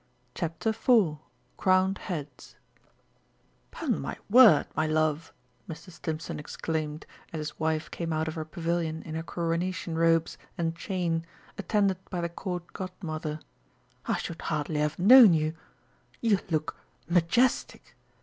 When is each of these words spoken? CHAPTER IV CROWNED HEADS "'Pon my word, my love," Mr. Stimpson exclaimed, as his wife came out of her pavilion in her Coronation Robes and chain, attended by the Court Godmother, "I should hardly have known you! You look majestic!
CHAPTER 0.33 0.69
IV 0.69 1.17
CROWNED 1.57 1.99
HEADS 2.07 2.55
"'Pon 3.69 3.99
my 4.01 4.17
word, 4.31 4.65
my 4.75 4.87
love," 4.87 5.31
Mr. 5.69 5.91
Stimpson 5.91 6.39
exclaimed, 6.39 7.05
as 7.31 7.37
his 7.37 7.59
wife 7.59 7.91
came 7.91 8.11
out 8.11 8.27
of 8.27 8.33
her 8.33 8.43
pavilion 8.43 9.03
in 9.03 9.13
her 9.13 9.21
Coronation 9.21 9.95
Robes 9.95 10.39
and 10.57 10.75
chain, 10.75 11.23
attended 11.55 11.99
by 12.09 12.19
the 12.19 12.29
Court 12.29 12.73
Godmother, 12.73 13.41
"I 14.07 14.17
should 14.17 14.41
hardly 14.41 14.79
have 14.79 14.97
known 14.97 15.35
you! 15.35 15.53
You 16.19 16.39
look 16.49 16.75
majestic! 17.07 17.95